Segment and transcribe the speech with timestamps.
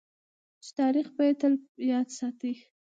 [0.63, 1.53] چې تاریخ به یې تل
[1.91, 2.53] یاد ساتي.